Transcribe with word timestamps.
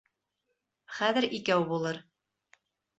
Хәҙер 1.01 1.29
икәү 1.41 1.71
булыр. 1.75 2.05